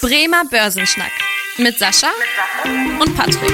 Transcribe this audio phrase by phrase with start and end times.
[0.00, 1.10] Bremer Börsenschnack
[1.56, 2.10] mit Sascha
[3.00, 3.52] und Patrick.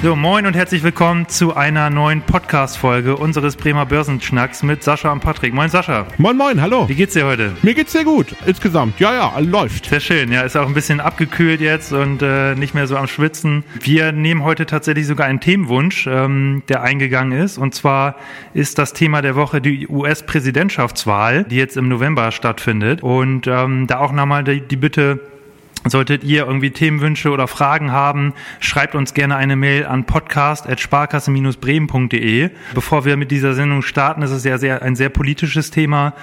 [0.00, 5.18] So, moin und herzlich willkommen zu einer neuen Podcast-Folge unseres Bremer Börsenschnacks mit Sascha und
[5.18, 5.52] Patrick.
[5.52, 6.06] Moin Sascha.
[6.18, 6.88] Moin, moin, hallo.
[6.88, 7.56] Wie geht's dir heute?
[7.62, 9.00] Mir geht's sehr gut, insgesamt.
[9.00, 9.86] Ja, ja, läuft.
[9.86, 13.08] Sehr schön, ja, ist auch ein bisschen abgekühlt jetzt und äh, nicht mehr so am
[13.08, 13.64] Schwitzen.
[13.80, 17.58] Wir nehmen heute tatsächlich sogar einen Themenwunsch, ähm, der eingegangen ist.
[17.58, 18.14] Und zwar
[18.54, 23.02] ist das Thema der Woche die US-Präsidentschaftswahl, die jetzt im November stattfindet.
[23.02, 25.20] Und ähm, da auch nochmal die, die Bitte,
[25.86, 32.50] Solltet ihr irgendwie Themenwünsche oder Fragen haben, schreibt uns gerne eine Mail an podcast.sparkasse-bremen.de.
[32.74, 36.14] Bevor wir mit dieser Sendung starten, ist es ja sehr, ein sehr politisches Thema.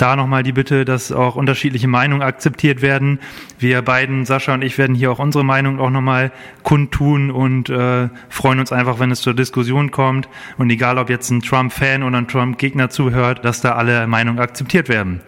[0.00, 3.20] Da nochmal die Bitte, dass auch unterschiedliche Meinungen akzeptiert werden.
[3.58, 6.32] Wir beiden, Sascha und ich, werden hier auch unsere Meinung auch nochmal
[6.62, 10.26] kundtun und äh, freuen uns einfach, wenn es zur Diskussion kommt.
[10.56, 14.88] Und egal, ob jetzt ein Trump-Fan oder ein Trump-Gegner zuhört, dass da alle Meinungen akzeptiert
[14.88, 15.20] werden.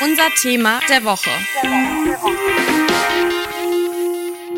[0.00, 1.28] Unser Thema der Woche.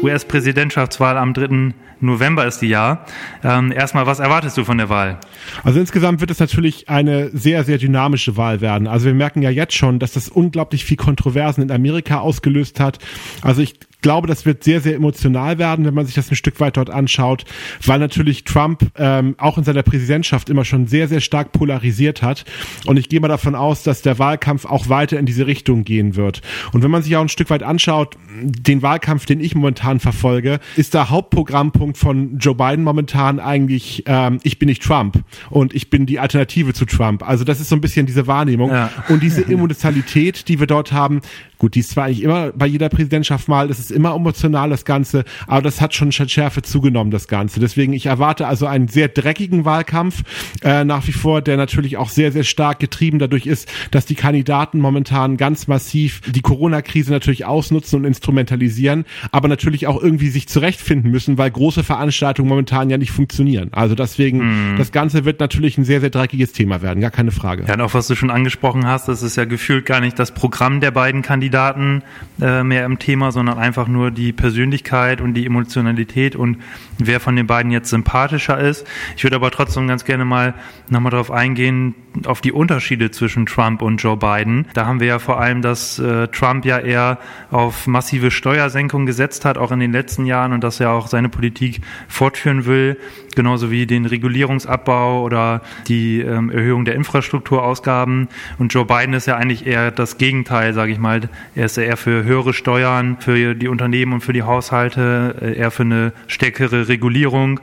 [0.03, 1.75] US-Präsidentschaftswahl am 3.
[2.01, 3.07] November ist die Jahr.
[3.43, 5.19] Ähm, erstmal, was erwartest du von der Wahl?
[5.65, 8.87] Also insgesamt wird es natürlich eine sehr, sehr dynamische Wahl werden.
[8.87, 12.99] Also wir merken ja jetzt schon, dass das unglaublich viel Kontroversen in Amerika ausgelöst hat.
[13.43, 16.61] Also ich glaube, das wird sehr, sehr emotional werden, wenn man sich das ein Stück
[16.61, 17.45] weit dort anschaut,
[17.85, 22.45] weil natürlich Trump ähm, auch in seiner Präsidentschaft immer schon sehr, sehr stark polarisiert hat.
[22.85, 26.15] Und ich gehe mal davon aus, dass der Wahlkampf auch weiter in diese Richtung gehen
[26.15, 26.43] wird.
[26.73, 30.61] Und wenn man sich auch ein Stück weit anschaut, den Wahlkampf, den ich momentan verfolge,
[30.77, 35.91] ist der Hauptprogrammpunkt von Joe Biden momentan eigentlich, ähm, ich bin nicht Trump und ich
[35.91, 37.27] bin die Alternative zu Trump.
[37.27, 38.71] Also das ist so ein bisschen diese Wahrnehmung.
[38.71, 38.91] Ja.
[39.09, 41.21] Und diese Emotionalität, die wir dort haben,
[41.59, 44.85] gut, die ist zwar eigentlich immer bei jeder Präsidentschaft mal, das ist immer emotional, das
[44.85, 47.61] Ganze, aber das hat schon Schärfe zugenommen, das Ganze.
[47.61, 50.23] Deswegen, ich erwarte also einen sehr dreckigen Wahlkampf
[50.63, 54.15] äh, nach wie vor, der natürlich auch sehr, sehr stark getrieben dadurch ist, dass die
[54.15, 60.49] Kandidaten momentan ganz massiv die Corona-Krise natürlich ausnutzen und instrumentalisieren, aber natürlich auch irgendwie sich
[60.49, 63.69] zurechtfinden müssen, weil große Veranstaltungen momentan ja nicht funktionieren.
[63.73, 64.79] Also deswegen, mm.
[64.79, 67.65] das Ganze wird natürlich ein sehr, sehr dreckiges Thema werden, gar keine Frage.
[67.69, 70.33] Ja, und auch was du schon angesprochen hast, das ist ja gefühlt gar nicht das
[70.33, 72.03] Programm der beiden Kandidaten
[72.41, 76.59] äh, mehr im Thema, sondern einfach nur die Persönlichkeit und die Emotionalität und
[76.99, 78.87] wer von den beiden jetzt sympathischer ist.
[79.17, 80.55] Ich würde aber trotzdem ganz gerne mal
[80.89, 84.67] nochmal darauf eingehen, auf die Unterschiede zwischen Trump und Joe Biden.
[84.75, 87.19] Da haben wir ja vor allem, dass äh, Trump ja eher
[87.51, 91.29] auf massive Steuersenkungen gesetzt hat, auch in den letzten Jahren und dass er auch seine
[91.29, 92.97] Politik fortführen will,
[93.35, 98.29] genauso wie den Regulierungsabbau oder die ähm, Erhöhung der Infrastrukturausgaben.
[98.59, 101.21] Und Joe Biden ist ja eigentlich eher das Gegenteil, sage ich mal.
[101.55, 105.71] Er ist eher für höhere Steuern für die Unternehmen und für die Haushalte, äh, eher
[105.71, 107.61] für eine stärkere Regulierung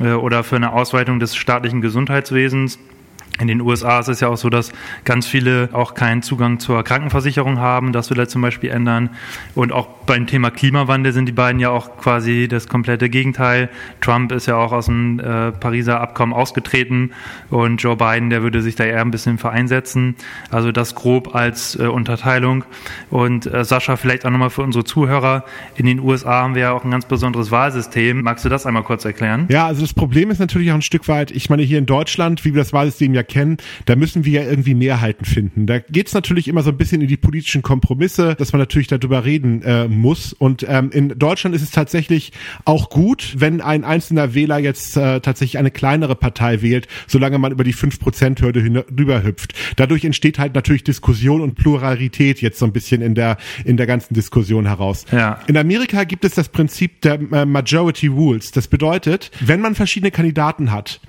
[0.00, 2.78] äh, oder für eine Ausweitung des staatlichen Gesundheitswesens.
[3.40, 4.72] In den USA ist es ja auch so, dass
[5.04, 7.92] ganz viele auch keinen Zugang zur Krankenversicherung haben.
[7.92, 9.10] Das will er zum Beispiel ändern.
[9.54, 13.70] Und auch beim Thema Klimawandel sind die beiden ja auch quasi das komplette Gegenteil.
[14.00, 17.12] Trump ist ja auch aus dem äh, Pariser Abkommen ausgetreten
[17.48, 20.16] und Joe Biden, der würde sich da eher ein bisschen vereinsetzen.
[20.50, 22.64] Also das grob als äh, Unterteilung.
[23.08, 25.44] Und äh, Sascha, vielleicht auch nochmal für unsere Zuhörer.
[25.76, 28.22] In den USA haben wir ja auch ein ganz besonderes Wahlsystem.
[28.22, 29.46] Magst du das einmal kurz erklären?
[29.48, 32.44] Ja, also das Problem ist natürlich auch ein Stück weit, ich meine hier in Deutschland,
[32.44, 35.66] wie wir das Wahlsystem ja kennen, da müssen wir ja irgendwie Mehrheiten finden.
[35.66, 38.88] Da geht es natürlich immer so ein bisschen in die politischen Kompromisse, dass man natürlich
[38.88, 40.34] darüber reden äh, muss.
[40.34, 42.32] Und ähm, in Deutschland ist es tatsächlich
[42.64, 47.52] auch gut, wenn ein einzelner Wähler jetzt äh, tatsächlich eine kleinere Partei wählt, solange man
[47.52, 49.54] über die 5%-Hürde hinüber hüpft.
[49.76, 53.86] Dadurch entsteht halt natürlich Diskussion und Pluralität jetzt so ein bisschen in der, in der
[53.86, 55.06] ganzen Diskussion heraus.
[55.12, 55.40] Ja.
[55.46, 58.50] In Amerika gibt es das Prinzip der äh, Majority Rules.
[58.50, 61.00] Das bedeutet, wenn man verschiedene Kandidaten hat,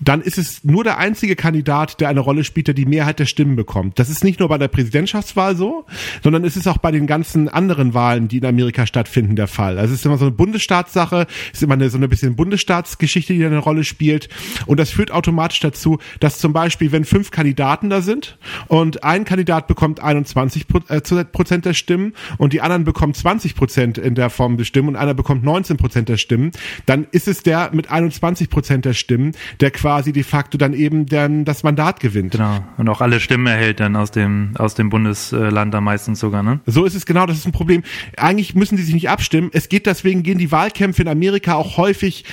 [0.00, 3.26] dann ist es nur der einzige Kandidat, der eine Rolle spielt, der die Mehrheit der
[3.26, 3.98] Stimmen bekommt.
[3.98, 5.86] Das ist nicht nur bei der Präsidentschaftswahl so,
[6.22, 9.78] sondern es ist auch bei den ganzen anderen Wahlen, die in Amerika stattfinden, der Fall.
[9.78, 13.32] Also es ist immer so eine Bundesstaatssache, es ist immer eine, so eine bisschen Bundesstaatsgeschichte,
[13.34, 14.28] die eine Rolle spielt.
[14.66, 19.24] Und das führt automatisch dazu, dass zum Beispiel, wenn fünf Kandidaten da sind und ein
[19.24, 24.30] Kandidat bekommt 21 äh, Prozent der Stimmen und die anderen bekommen 20 Prozent in der
[24.30, 26.50] Form der Stimmen und einer bekommt 19 Prozent der Stimmen,
[26.84, 31.06] dann ist es der mit 21 Prozent der Stimmen, der quasi de facto dann eben
[31.06, 32.32] dann das Mandat gewinnt.
[32.32, 32.64] Genau.
[32.76, 36.60] Und auch alle Stimmen erhält dann aus dem, aus dem Bundesland da meistens sogar, ne?
[36.66, 37.82] So ist es genau, das ist ein Problem.
[38.16, 39.50] Eigentlich müssen die sich nicht abstimmen.
[39.52, 42.24] Es geht deswegen, gehen die Wahlkämpfe in Amerika auch häufig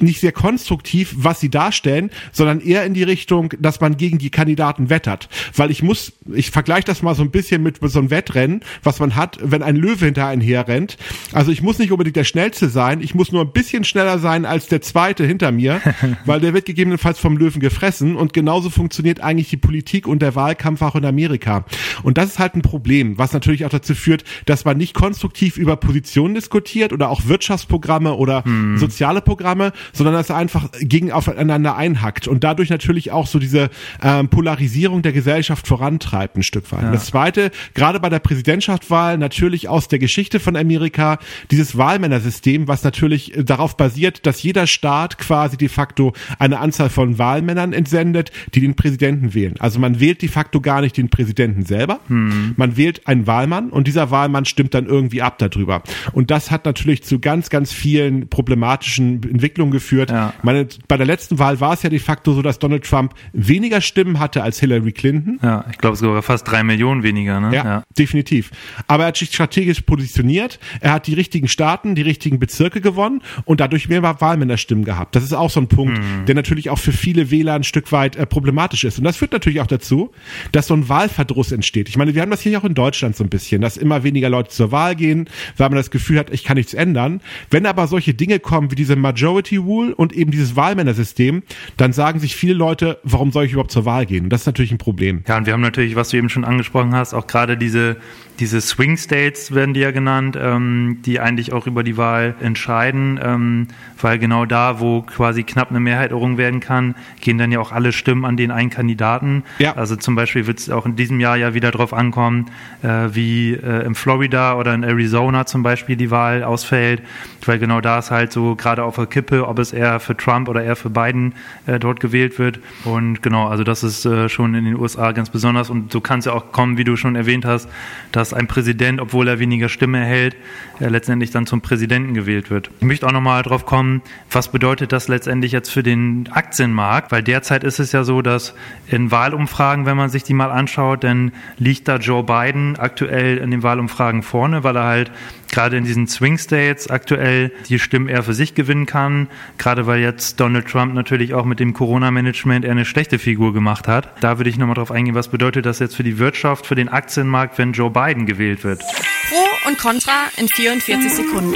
[0.00, 4.30] nicht sehr konstruktiv, was sie darstellen, sondern eher in die Richtung, dass man gegen die
[4.30, 5.28] Kandidaten wettert.
[5.54, 9.00] Weil ich muss, ich vergleiche das mal so ein bisschen mit so einem Wettrennen, was
[9.00, 10.96] man hat, wenn ein Löwe hinter einen herrennt.
[11.32, 14.44] Also ich muss nicht unbedingt der Schnellste sein, ich muss nur ein bisschen schneller sein
[14.44, 15.80] als der Zweite hinter mir,
[16.24, 20.34] weil der wird gegebenenfalls vom Löwen gefressen und genauso funktioniert eigentlich die Politik und der
[20.34, 21.64] Wahlkampf auch in Amerika.
[22.02, 25.56] Und das ist halt ein Problem, was natürlich auch dazu führt, dass man nicht konstruktiv
[25.56, 28.78] über Positionen diskutiert oder auch Wirtschaftsprogramme oder hm.
[28.78, 33.70] soziale Programme, sondern dass er einfach gegen aufeinander einhackt und dadurch natürlich auch so diese
[34.02, 36.82] ähm, Polarisierung der Gesellschaft vorantreibt ein Stück weit.
[36.82, 36.92] Ja.
[36.92, 41.18] Das zweite, gerade bei der Präsidentschaftswahl natürlich aus der Geschichte von Amerika,
[41.50, 47.18] dieses Wahlmännersystem, was natürlich darauf basiert, dass jeder Staat quasi de facto eine Anzahl von
[47.18, 49.54] Wahlmännern entsendet, die den Präsidenten wählen.
[49.58, 52.54] Also man wählt de facto gar nicht den Präsidenten selber, hm.
[52.56, 55.82] man wählt einen Wahlmann und dieser Wahlmann stimmt dann irgendwie ab darüber.
[56.12, 60.10] Und das hat natürlich zu ganz, ganz vielen problematischen Entwicklungen geführt.
[60.10, 60.32] Ja.
[60.42, 63.80] Meine, bei der letzten Wahl war es ja de facto so, dass Donald Trump weniger
[63.80, 65.40] Stimmen hatte als Hillary Clinton.
[65.42, 67.40] Ja, ich glaube sogar fast drei Millionen weniger.
[67.40, 67.54] Ne?
[67.54, 68.50] Ja, ja, definitiv.
[68.86, 70.58] Aber er hat sich strategisch positioniert.
[70.80, 75.16] Er hat die richtigen Staaten, die richtigen Bezirke gewonnen und dadurch mehr Wahlmännerstimmen gehabt.
[75.16, 76.26] Das ist auch so ein Punkt, mhm.
[76.26, 78.98] der natürlich auch für viele Wähler ein Stück weit äh, problematisch ist.
[78.98, 80.12] Und das führt natürlich auch dazu,
[80.52, 81.88] dass so ein Wahlverdruss entsteht.
[81.88, 84.28] Ich meine, wir haben das hier auch in Deutschland so ein bisschen, dass immer weniger
[84.28, 87.20] Leute zur Wahl gehen, weil man das Gefühl hat, ich kann nichts ändern.
[87.50, 91.42] Wenn aber solche Dinge kommen wie diese Majority Rule und eben dieses Wahlmännersystem,
[91.76, 94.28] dann sagen sich viele Leute, warum soll ich überhaupt zur Wahl gehen?
[94.28, 95.22] das ist natürlich ein Problem.
[95.28, 97.96] Ja, und wir haben natürlich, was du eben schon angesprochen hast, auch gerade diese
[98.38, 103.20] diese Swing States werden die ja genannt, ähm, die eigentlich auch über die Wahl entscheiden,
[103.22, 103.68] ähm,
[104.00, 107.72] weil genau da, wo quasi knapp eine Mehrheit errungen werden kann, gehen dann ja auch
[107.72, 109.44] alle Stimmen an den einen Kandidaten.
[109.58, 109.76] Ja.
[109.76, 112.46] Also zum Beispiel wird es auch in diesem Jahr ja wieder darauf ankommen,
[112.82, 117.02] äh, wie äh, in Florida oder in Arizona zum Beispiel die Wahl ausfällt,
[117.44, 120.48] weil genau da ist halt so gerade auf der Kippe, ob es eher für Trump
[120.48, 121.34] oder eher für Biden
[121.66, 122.58] äh, dort gewählt wird.
[122.84, 126.20] Und genau, also das ist äh, schon in den USA ganz besonders und so kann
[126.20, 127.68] es ja auch kommen, wie du schon erwähnt hast,
[128.10, 130.36] dass ein Präsident, obwohl er weniger Stimme erhält,
[130.80, 132.70] er letztendlich dann zum Präsidenten gewählt wird.
[132.80, 137.12] Ich möchte auch nochmal drauf kommen, was bedeutet das letztendlich jetzt für den Aktienmarkt?
[137.12, 138.54] Weil derzeit ist es ja so, dass
[138.88, 143.50] in Wahlumfragen, wenn man sich die mal anschaut, dann liegt da Joe Biden aktuell in
[143.50, 145.10] den Wahlumfragen vorne, weil er halt
[145.52, 149.28] gerade in diesen Swing States aktuell die Stimmen eher für sich gewinnen kann.
[149.58, 153.86] Gerade weil jetzt Donald Trump natürlich auch mit dem Corona-Management eher eine schlechte Figur gemacht
[153.86, 154.12] hat.
[154.20, 156.88] Da würde ich nochmal drauf eingehen, was bedeutet das jetzt für die Wirtschaft, für den
[156.88, 158.82] Aktienmarkt, wenn Joe Biden gewählt wird?
[159.28, 161.54] Pro und Contra in 44 Sekunden.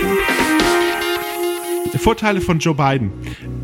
[1.98, 3.10] Vorteile von Joe Biden.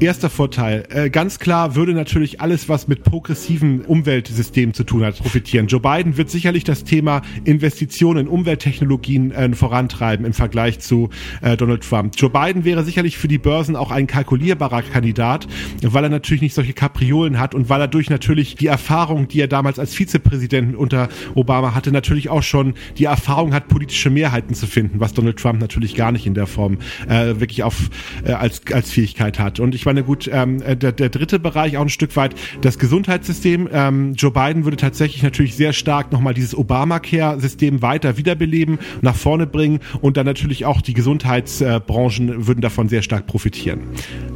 [0.03, 5.17] Erster Vorteil, äh, ganz klar würde natürlich alles, was mit progressiven Umweltsystemen zu tun hat,
[5.19, 5.69] profitieren.
[5.69, 11.11] Joe Biden wird sicherlich das Thema Investitionen in Umwelttechnologien äh, vorantreiben im Vergleich zu
[11.41, 12.15] äh, Donald Trump.
[12.17, 15.47] Joe Biden wäre sicherlich für die Börsen auch ein kalkulierbarer Kandidat,
[15.83, 19.41] weil er natürlich nicht solche Kapriolen hat und weil er durch natürlich die Erfahrung, die
[19.41, 24.55] er damals als Vizepräsident unter Obama hatte, natürlich auch schon die Erfahrung hat, politische Mehrheiten
[24.55, 26.79] zu finden, was Donald Trump natürlich gar nicht in der Form
[27.09, 27.89] äh, wirklich auf
[28.25, 29.61] äh, als als Fähigkeit hat.
[29.61, 32.79] Und ich meine, gut, ähm, äh, der, der dritte Bereich auch ein Stück weit das
[32.79, 33.69] Gesundheitssystem.
[33.73, 39.47] Ähm, Joe Biden würde tatsächlich natürlich sehr stark nochmal dieses Obamacare-System weiter wiederbeleben, nach vorne
[39.47, 43.81] bringen und dann natürlich auch die Gesundheitsbranchen würden davon sehr stark profitieren.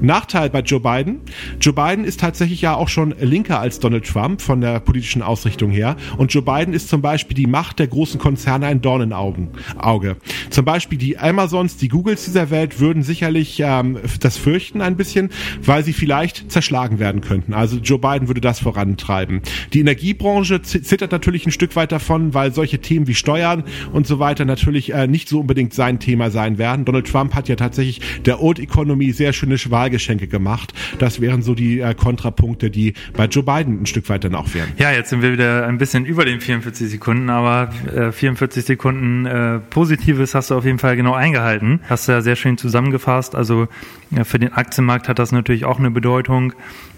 [0.00, 1.20] Nachteil bei Joe Biden.
[1.60, 5.70] Joe Biden ist tatsächlich ja auch schon linker als Donald Trump von der politischen Ausrichtung
[5.70, 5.96] her.
[6.18, 10.16] Und Joe Biden ist zum Beispiel die Macht der großen Konzerne ein Dorn in Auge.
[10.50, 15.30] Zum Beispiel die Amazons, die Googles dieser Welt würden sicherlich ähm, das fürchten ein bisschen,
[15.62, 17.54] weil sie vielleicht zerschlagen werden könnten.
[17.54, 19.40] Also Joe Biden würde das vorantreiben.
[19.72, 24.18] Die Energiebranche zittert natürlich ein Stück weit davon, weil solche Themen wie Steuern und so
[24.18, 26.84] weiter natürlich äh, nicht so unbedingt sein Thema sein werden.
[26.84, 30.72] Donald Trump hat ja tatsächlich der Old Economy sehr schöne Wahlgeschenke gemacht.
[30.98, 34.54] Das wären so die äh, Kontrapunkte, die bei Joe Biden ein Stück weit dann auch
[34.54, 34.68] wären.
[34.78, 39.26] Ja, jetzt sind wir wieder ein bisschen über den 44 Sekunden, aber äh, 44 Sekunden
[39.26, 41.80] äh, Positives hast du auf jeden Fall genau eingehalten.
[41.88, 43.34] Hast du ja sehr schön zusammengefasst.
[43.34, 43.68] Also
[44.10, 46.52] ja, für den Aktienmarkt hat das natürlich auch eine Bedeutung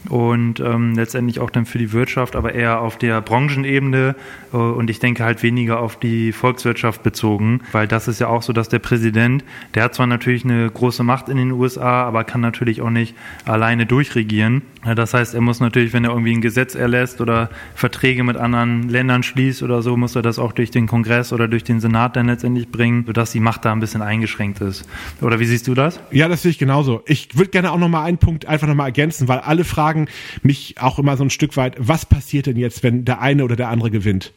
[0.09, 4.15] und ähm, letztendlich auch dann für die Wirtschaft, aber eher auf der Branchenebene
[4.53, 8.43] äh, und ich denke halt weniger auf die Volkswirtschaft bezogen, weil das ist ja auch
[8.43, 9.45] so, dass der Präsident,
[9.75, 13.15] der hat zwar natürlich eine große Macht in den USA, aber kann natürlich auch nicht
[13.45, 18.23] alleine durchregieren Das heißt, er muss natürlich, wenn er irgendwie ein Gesetz erlässt oder Verträge
[18.23, 21.65] mit anderen Ländern schließt oder so, muss er das auch durch den Kongress oder durch
[21.65, 24.89] den Senat dann letztendlich bringen, sodass die Macht da ein bisschen eingeschränkt ist.
[25.21, 26.01] Oder wie siehst du das?
[26.13, 27.03] Ja, das sehe ich genauso.
[27.07, 30.07] Ich würde gerne auch nochmal einen Punkt einfach nochmal ergänzen, weil alle fragen
[30.43, 33.57] mich auch immer so ein Stück weit, was passiert denn jetzt, wenn der eine oder
[33.57, 34.33] der andere gewinnt?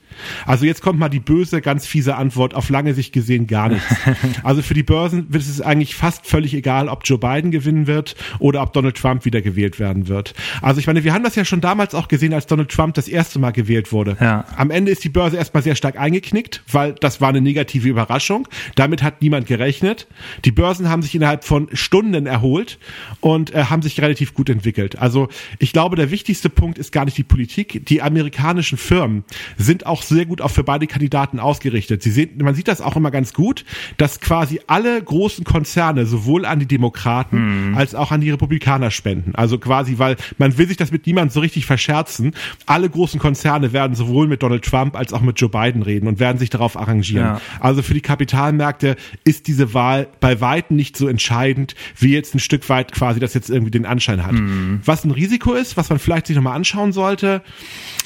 [0.46, 3.86] Also jetzt kommt mal die böse, ganz fiese Antwort, auf lange Sicht gesehen gar nichts.
[4.44, 8.16] Also für die Börsen wird es eigentlich fast völlig egal, ob Joe Biden gewinnen wird
[8.40, 10.31] oder ob Donald Trump wieder gewählt werden wird.
[10.62, 13.08] Also ich meine, wir haben das ja schon damals auch gesehen, als Donald Trump das
[13.08, 14.18] erste Mal gewählt wurde.
[14.20, 14.46] Ja.
[14.56, 18.48] Am Ende ist die Börse erstmal sehr stark eingeknickt, weil das war eine negative Überraschung.
[18.76, 20.08] Damit hat niemand gerechnet.
[20.46, 22.80] Die Börsen haben sich innerhalb von Stunden erholt
[23.20, 25.00] und äh, haben sich relativ gut entwickelt.
[25.00, 27.86] Also ich glaube, der wichtigste Punkt ist gar nicht die Politik.
[27.86, 29.24] Die amerikanischen Firmen
[29.58, 32.04] sind auch sehr gut auch für beide Kandidaten ausgerichtet.
[32.04, 33.66] Sie sehen, man sieht das auch immer ganz gut,
[33.98, 37.78] dass quasi alle großen Konzerne sowohl an die Demokraten mhm.
[37.78, 39.36] als auch an die Republikaner spenden.
[39.36, 42.34] Also quasi, weil man will sich das mit niemandem so richtig verscherzen.
[42.66, 46.20] Alle großen Konzerne werden sowohl mit Donald Trump als auch mit Joe Biden reden und
[46.20, 47.26] werden sich darauf arrangieren.
[47.26, 47.42] Ja.
[47.60, 52.40] Also für die Kapitalmärkte ist diese Wahl bei weitem nicht so entscheidend, wie jetzt ein
[52.40, 54.34] Stück weit quasi das jetzt irgendwie den Anschein hat.
[54.34, 54.82] Mhm.
[54.86, 57.42] Was ein Risiko ist, was man vielleicht sich nochmal anschauen sollte,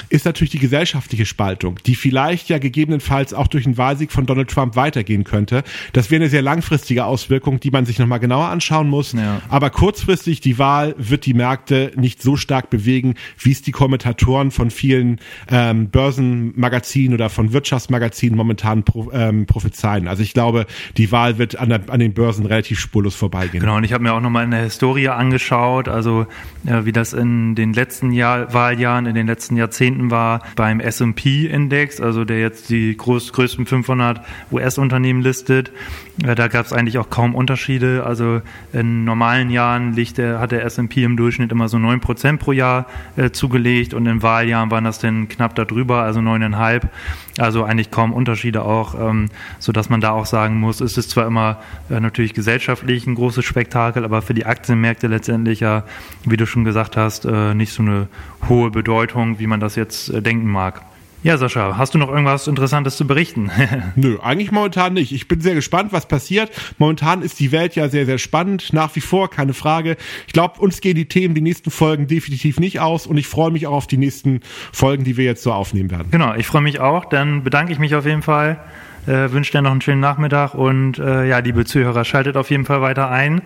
[0.09, 4.49] ist natürlich die gesellschaftliche Spaltung, die vielleicht ja gegebenenfalls auch durch einen Wahlsieg von Donald
[4.49, 5.63] Trump weitergehen könnte.
[5.93, 9.13] Das wäre eine sehr langfristige Auswirkung, die man sich nochmal genauer anschauen muss.
[9.13, 9.41] Ja.
[9.49, 14.51] Aber kurzfristig, die Wahl wird die Märkte nicht so stark bewegen, wie es die Kommentatoren
[14.51, 15.19] von vielen
[15.49, 20.07] ähm, Börsenmagazinen oder von Wirtschaftsmagazinen momentan pro, ähm, prophezeien.
[20.07, 23.59] Also ich glaube, die Wahl wird an, der, an den Börsen relativ spurlos vorbeigehen.
[23.59, 26.27] Genau, und ich habe mir auch nochmal in der Historie angeschaut, also
[26.63, 31.99] ja, wie das in den letzten Jahr, Wahljahren, in den letzten Jahrzehnten war beim S&P-Index,
[31.99, 34.21] also der jetzt die groß, größten 500
[34.51, 35.71] US-Unternehmen listet.
[36.17, 38.03] Da gab es eigentlich auch kaum Unterschiede.
[38.05, 42.39] Also in normalen Jahren liegt der, hat der S&P im Durchschnitt immer so neun Prozent
[42.39, 42.85] pro Jahr
[43.15, 46.89] äh, zugelegt und in Wahljahren waren das dann knapp darüber, also neuneinhalb.
[47.37, 51.09] Also eigentlich kaum Unterschiede auch, ähm, so dass man da auch sagen muss, es ist
[51.09, 51.57] zwar immer
[51.89, 55.83] äh, natürlich gesellschaftlich ein großes Spektakel, aber für die Aktienmärkte letztendlich ja,
[56.23, 58.07] wie du schon gesagt hast, äh, nicht so eine
[58.47, 60.81] hohe Bedeutung, wie man das jetzt äh, denken mag.
[61.25, 63.49] Ja, Sascha, hast du noch irgendwas Interessantes zu berichten?
[63.95, 65.11] Nö, eigentlich momentan nicht.
[65.11, 66.51] Ich bin sehr gespannt, was passiert.
[66.77, 68.73] Momentan ist die Welt ja sehr, sehr spannend.
[68.73, 69.97] Nach wie vor, keine Frage.
[70.27, 73.49] Ich glaube, uns gehen die Themen, die nächsten Folgen definitiv nicht aus und ich freue
[73.49, 74.41] mich auch auf die nächsten
[74.71, 76.09] Folgen, die wir jetzt so aufnehmen werden.
[76.11, 77.05] Genau, ich freue mich auch.
[77.05, 78.59] Dann bedanke ich mich auf jeden Fall.
[79.07, 82.65] Äh, wünsche dir noch einen schönen Nachmittag und äh, ja, liebe Zuhörer, schaltet auf jeden
[82.65, 83.41] Fall weiter ein.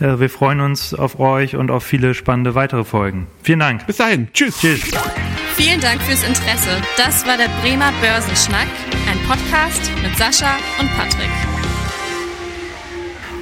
[0.00, 3.26] Äh, wir freuen uns auf euch und auf viele spannende weitere Folgen.
[3.42, 3.86] Vielen Dank.
[3.86, 4.28] Bis dahin.
[4.32, 4.58] Tschüss.
[4.58, 4.90] Tschüss.
[5.54, 6.70] Vielen Dank fürs Interesse.
[6.96, 8.68] Das war der Bremer Börsenschnack,
[9.10, 11.30] ein Podcast mit Sascha und Patrick.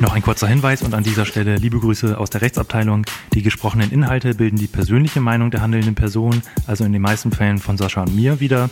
[0.00, 3.04] Noch ein kurzer Hinweis und an dieser Stelle liebe Grüße aus der Rechtsabteilung.
[3.34, 7.58] Die gesprochenen Inhalte bilden die persönliche Meinung der handelnden Person, also in den meisten Fällen
[7.58, 8.70] von Sascha und mir wieder.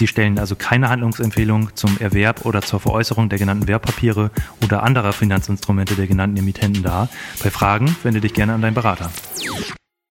[0.00, 4.30] Sie stellen also keine Handlungsempfehlung zum Erwerb oder zur Veräußerung der genannten Wertpapiere
[4.64, 7.10] oder anderer Finanzinstrumente der genannten Emittenten dar.
[7.44, 9.10] Bei Fragen wende dich gerne an deinen Berater.